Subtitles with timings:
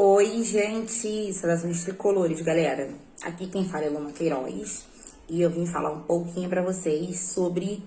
[0.00, 1.32] Oi, gente!
[1.32, 2.88] Saudações tricolores, galera.
[3.20, 4.86] Aqui quem fala é Luma Queiroz
[5.28, 7.82] e eu vim falar um pouquinho para vocês sobre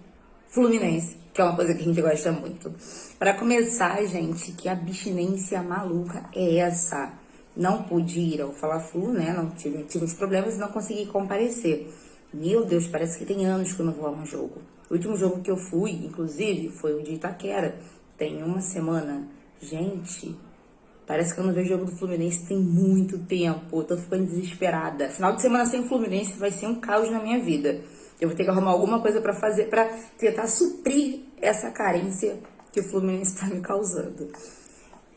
[0.49, 2.69] Fluminense, que é uma coisa que a gente gosta muito.
[3.17, 7.13] Para começar, gente, que abstinência maluca é essa?
[7.55, 9.31] Não pude ir ao Fala Flu, né?
[9.31, 11.89] Não tive, tive uns problemas e não consegui comparecer.
[12.33, 14.61] Meu Deus, parece que tem anos que eu não vou a um jogo.
[14.89, 17.79] O último jogo que eu fui, inclusive, foi o de Itaquera.
[18.17, 19.29] Tem uma semana.
[19.61, 20.35] Gente,
[21.05, 23.79] Parece que eu não vejo jogo do Fluminense tem muito tempo.
[23.79, 25.09] Eu tô ficando desesperada.
[25.09, 27.81] Final de semana sem Fluminense vai ser um caos na minha vida.
[28.19, 29.85] Eu vou ter que arrumar alguma coisa para fazer para
[30.17, 32.39] tentar suprir essa carência
[32.71, 34.29] que o Fluminense está me causando.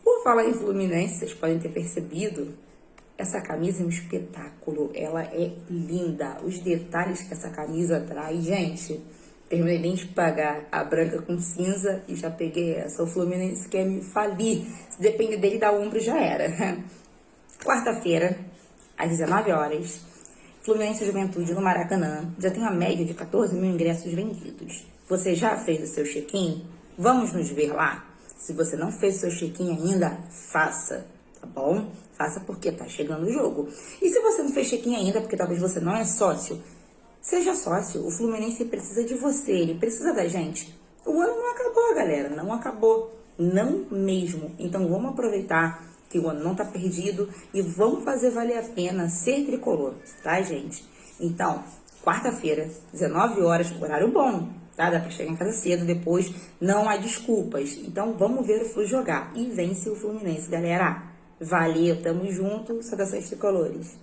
[0.02, 2.54] Por falar em Fluminense, vocês podem ter percebido,
[3.16, 4.90] essa camisa é um espetáculo.
[4.95, 6.38] Ela é linda.
[6.42, 9.01] Os detalhes que essa camisa traz, gente
[9.48, 13.02] terminei nem de pagar a branca com cinza e já peguei essa.
[13.02, 14.66] O Fluminense quer me falir.
[14.90, 16.78] Se depender dele, da Umbro já era.
[17.64, 18.38] Quarta-feira,
[18.96, 20.00] às 19 horas,
[20.62, 22.32] Fluminense Juventude no Maracanã.
[22.38, 24.86] Já tem uma média de 14 mil ingressos vendidos.
[25.09, 26.64] Você já fez o seu check-in?
[26.96, 28.04] Vamos nos ver lá?
[28.38, 31.06] Se você não fez o seu check-in ainda, faça,
[31.40, 31.90] tá bom?
[32.12, 33.68] Faça porque tá chegando o jogo.
[34.01, 36.62] E se você não fez check-in ainda, porque talvez você não é sócio,
[37.24, 40.78] Seja sócio, o Fluminense precisa de você, ele precisa da gente.
[41.06, 44.50] O ano não acabou, galera, não acabou, não mesmo.
[44.58, 49.08] Então vamos aproveitar que o ano não tá perdido e vamos fazer valer a pena
[49.08, 50.84] ser tricolor, tá, gente?
[51.18, 51.64] Então,
[52.04, 54.90] quarta-feira, 19 horas, horário bom, tá?
[54.90, 56.30] Dá pra chegar em casa cedo, depois
[56.60, 57.72] não há desculpas.
[57.78, 61.02] Então vamos ver o Flu jogar e vence o Fluminense, galera.
[61.40, 63.96] Valeu, tamo junto, saudações tricolores.